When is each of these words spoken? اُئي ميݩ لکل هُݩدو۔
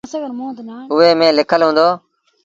اُئي 0.99 1.09
ميݩ 1.19 1.35
لکل 1.37 1.61
هُݩدو۔ 1.65 1.87